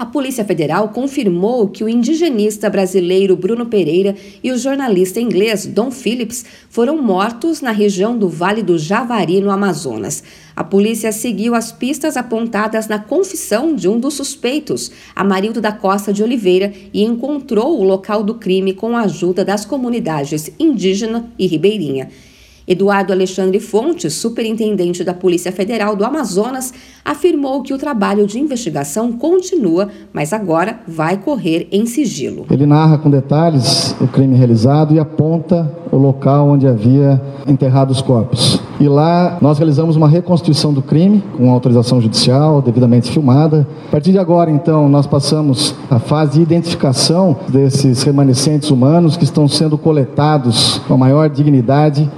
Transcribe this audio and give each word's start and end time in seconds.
A 0.00 0.06
Polícia 0.06 0.46
Federal 0.46 0.88
confirmou 0.88 1.68
que 1.68 1.84
o 1.84 1.88
indigenista 1.88 2.70
brasileiro 2.70 3.36
Bruno 3.36 3.66
Pereira 3.66 4.16
e 4.42 4.50
o 4.50 4.56
jornalista 4.56 5.20
inglês 5.20 5.66
Don 5.66 5.90
Phillips 5.90 6.42
foram 6.70 7.02
mortos 7.02 7.60
na 7.60 7.70
região 7.70 8.16
do 8.16 8.26
Vale 8.26 8.62
do 8.62 8.78
Javari, 8.78 9.42
no 9.42 9.50
Amazonas. 9.50 10.24
A 10.56 10.64
polícia 10.64 11.12
seguiu 11.12 11.54
as 11.54 11.70
pistas 11.70 12.16
apontadas 12.16 12.88
na 12.88 12.98
confissão 12.98 13.74
de 13.74 13.90
um 13.90 14.00
dos 14.00 14.14
suspeitos, 14.14 14.90
Amarildo 15.14 15.60
da 15.60 15.70
Costa 15.70 16.14
de 16.14 16.22
Oliveira, 16.22 16.72
e 16.94 17.04
encontrou 17.04 17.78
o 17.78 17.84
local 17.84 18.22
do 18.22 18.36
crime 18.36 18.72
com 18.72 18.96
a 18.96 19.02
ajuda 19.02 19.44
das 19.44 19.66
comunidades 19.66 20.50
indígena 20.58 21.30
e 21.38 21.46
ribeirinha. 21.46 22.08
Eduardo 22.70 23.12
Alexandre 23.12 23.58
Fontes, 23.58 24.14
superintendente 24.14 25.02
da 25.02 25.12
Polícia 25.12 25.50
Federal 25.50 25.96
do 25.96 26.04
Amazonas, 26.04 26.72
afirmou 27.04 27.64
que 27.64 27.74
o 27.74 27.78
trabalho 27.78 28.28
de 28.28 28.38
investigação 28.38 29.10
continua, 29.10 29.88
mas 30.12 30.32
agora 30.32 30.78
vai 30.86 31.16
correr 31.16 31.66
em 31.72 31.84
sigilo. 31.84 32.46
Ele 32.48 32.66
narra 32.66 32.96
com 32.96 33.10
detalhes 33.10 33.96
o 34.00 34.06
crime 34.06 34.36
realizado 34.36 34.94
e 34.94 35.00
aponta 35.00 35.68
o 35.90 35.96
local 35.96 36.48
onde 36.48 36.68
havia 36.68 37.20
enterrado 37.44 37.90
os 37.90 38.00
corpos. 38.00 38.60
E 38.78 38.88
lá 38.88 39.36
nós 39.40 39.58
realizamos 39.58 39.96
uma 39.96 40.08
reconstituição 40.08 40.72
do 40.72 40.80
crime 40.80 41.22
com 41.36 41.50
autorização 41.50 42.00
judicial, 42.00 42.62
devidamente 42.62 43.10
filmada. 43.10 43.66
A 43.88 43.90
partir 43.90 44.12
de 44.12 44.18
agora, 44.18 44.48
então, 44.48 44.88
nós 44.88 45.08
passamos 45.08 45.74
à 45.90 45.98
fase 45.98 46.34
de 46.34 46.42
identificação 46.42 47.36
desses 47.48 48.04
remanescentes 48.04 48.70
humanos 48.70 49.16
que 49.16 49.24
estão 49.24 49.48
sendo 49.48 49.76
coletados 49.76 50.80
com 50.86 50.94
a 50.94 50.96
maior 50.96 51.28
dignidade 51.28 52.08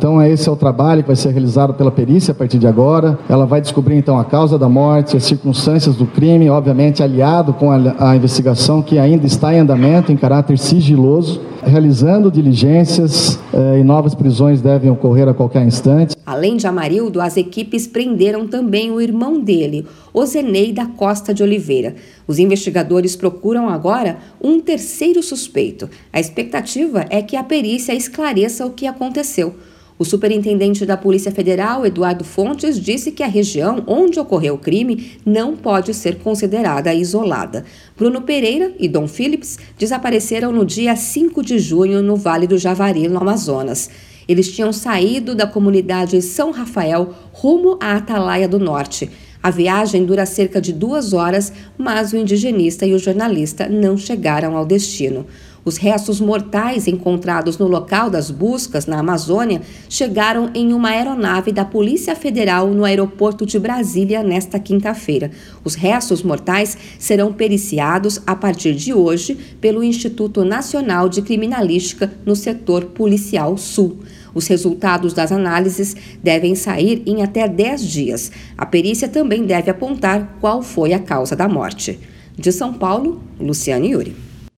então, 0.00 0.22
esse 0.22 0.48
é 0.48 0.50
o 0.50 0.56
trabalho 0.56 1.02
que 1.02 1.08
vai 1.08 1.14
ser 1.14 1.28
realizado 1.28 1.74
pela 1.74 1.90
perícia 1.90 2.32
a 2.32 2.34
partir 2.34 2.56
de 2.58 2.66
agora. 2.66 3.18
Ela 3.28 3.44
vai 3.44 3.60
descobrir, 3.60 3.96
então, 3.96 4.18
a 4.18 4.24
causa 4.24 4.58
da 4.58 4.66
morte, 4.66 5.14
as 5.14 5.24
circunstâncias 5.24 5.94
do 5.94 6.06
crime, 6.06 6.48
obviamente 6.48 7.02
aliado 7.02 7.52
com 7.52 7.70
a, 7.70 7.76
a 7.98 8.16
investigação 8.16 8.80
que 8.80 8.98
ainda 8.98 9.26
está 9.26 9.52
em 9.52 9.58
andamento, 9.58 10.10
em 10.10 10.16
caráter 10.16 10.56
sigiloso, 10.56 11.42
realizando 11.62 12.30
diligências 12.30 13.38
eh, 13.52 13.80
e 13.80 13.84
novas 13.84 14.14
prisões 14.14 14.62
devem 14.62 14.90
ocorrer 14.90 15.28
a 15.28 15.34
qualquer 15.34 15.66
instante. 15.66 16.16
Além 16.24 16.56
de 16.56 16.66
Amarildo, 16.66 17.20
as 17.20 17.36
equipes 17.36 17.86
prenderam 17.86 18.48
também 18.48 18.90
o 18.90 19.02
irmão 19.02 19.38
dele, 19.38 19.86
Ozenei 20.14 20.72
da 20.72 20.86
Costa 20.86 21.34
de 21.34 21.42
Oliveira. 21.42 21.94
Os 22.26 22.38
investigadores 22.38 23.16
procuram 23.16 23.68
agora 23.68 24.16
um 24.42 24.60
terceiro 24.60 25.22
suspeito. 25.22 25.90
A 26.10 26.18
expectativa 26.18 27.04
é 27.10 27.20
que 27.20 27.36
a 27.36 27.44
perícia 27.44 27.92
esclareça 27.92 28.64
o 28.64 28.70
que 28.70 28.86
aconteceu. 28.86 29.54
O 30.00 30.04
superintendente 30.06 30.86
da 30.86 30.96
Polícia 30.96 31.30
Federal, 31.30 31.84
Eduardo 31.84 32.24
Fontes, 32.24 32.80
disse 32.80 33.12
que 33.12 33.22
a 33.22 33.26
região 33.26 33.84
onde 33.86 34.18
ocorreu 34.18 34.54
o 34.54 34.58
crime 34.58 35.18
não 35.26 35.54
pode 35.54 35.92
ser 35.92 36.16
considerada 36.20 36.94
isolada. 36.94 37.66
Bruno 37.98 38.22
Pereira 38.22 38.72
e 38.78 38.88
Dom 38.88 39.06
Phillips 39.06 39.58
desapareceram 39.78 40.52
no 40.52 40.64
dia 40.64 40.96
5 40.96 41.42
de 41.42 41.58
junho 41.58 42.02
no 42.02 42.16
Vale 42.16 42.46
do 42.46 42.56
Javari, 42.56 43.08
no 43.08 43.18
Amazonas. 43.18 43.90
Eles 44.26 44.50
tinham 44.50 44.72
saído 44.72 45.34
da 45.34 45.46
comunidade 45.46 46.22
São 46.22 46.50
Rafael 46.50 47.12
rumo 47.30 47.76
à 47.78 47.96
Atalaia 47.96 48.48
do 48.48 48.58
Norte. 48.58 49.10
A 49.42 49.50
viagem 49.50 50.06
dura 50.06 50.24
cerca 50.24 50.62
de 50.62 50.72
duas 50.72 51.12
horas, 51.12 51.52
mas 51.76 52.14
o 52.14 52.16
indigenista 52.16 52.86
e 52.86 52.94
o 52.94 52.98
jornalista 52.98 53.68
não 53.68 53.98
chegaram 53.98 54.56
ao 54.56 54.64
destino. 54.64 55.26
Os 55.70 55.76
restos 55.76 56.20
mortais 56.20 56.88
encontrados 56.88 57.56
no 57.56 57.68
local 57.68 58.10
das 58.10 58.28
buscas 58.28 58.86
na 58.86 58.98
Amazônia 58.98 59.62
chegaram 59.88 60.50
em 60.52 60.72
uma 60.72 60.88
aeronave 60.88 61.52
da 61.52 61.64
Polícia 61.64 62.16
Federal 62.16 62.66
no 62.74 62.84
aeroporto 62.84 63.46
de 63.46 63.56
Brasília 63.56 64.20
nesta 64.20 64.58
quinta-feira. 64.58 65.30
Os 65.62 65.76
restos 65.76 66.24
mortais 66.24 66.76
serão 66.98 67.32
periciados 67.32 68.20
a 68.26 68.34
partir 68.34 68.74
de 68.74 68.92
hoje 68.92 69.38
pelo 69.60 69.84
Instituto 69.84 70.44
Nacional 70.44 71.08
de 71.08 71.22
Criminalística 71.22 72.12
no 72.26 72.34
setor 72.34 72.86
policial 72.86 73.56
sul. 73.56 73.98
Os 74.34 74.48
resultados 74.48 75.12
das 75.12 75.30
análises 75.30 75.94
devem 76.20 76.56
sair 76.56 77.00
em 77.06 77.22
até 77.22 77.46
10 77.46 77.86
dias. 77.86 78.32
A 78.58 78.66
perícia 78.66 79.06
também 79.06 79.46
deve 79.46 79.70
apontar 79.70 80.36
qual 80.40 80.62
foi 80.62 80.92
a 80.92 80.98
causa 80.98 81.36
da 81.36 81.48
morte. 81.48 81.96
De 82.36 82.50
São 82.50 82.72
Paulo, 82.72 83.22
Luciane 83.38 83.92
Yuri. 83.92 84.29